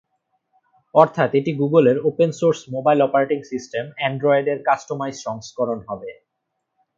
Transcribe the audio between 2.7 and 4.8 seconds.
mobile operating system অ্যান্ড্রয়েডের